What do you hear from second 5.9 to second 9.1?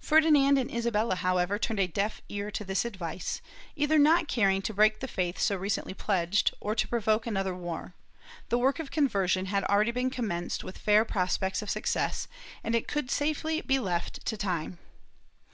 pledged, or to provoke another war; the work of